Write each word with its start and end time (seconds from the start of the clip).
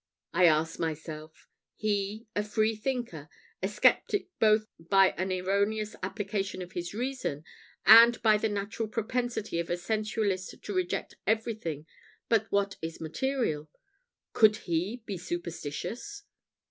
I 0.33 0.45
asked 0.47 0.79
myself 0.79 1.47
he, 1.75 2.25
a 2.35 2.41
free 2.43 2.75
thinker, 2.75 3.29
a 3.61 3.67
sceptic 3.67 4.29
both 4.39 4.65
by 4.79 5.11
an 5.11 5.31
erroneous 5.31 5.95
application 6.01 6.63
of 6.63 6.71
his 6.71 6.95
reason, 6.95 7.43
and 7.85 8.19
by 8.23 8.37
the 8.37 8.49
natural 8.49 8.87
propensity 8.87 9.59
of 9.59 9.69
a 9.69 9.77
sensualist 9.77 10.55
to 10.59 10.73
reject 10.73 11.17
everything 11.27 11.85
but 12.29 12.51
what 12.51 12.77
is 12.81 12.99
material 12.99 13.69
could 14.33 14.55
he 14.65 15.03
be 15.05 15.19
superstitious? 15.19 16.23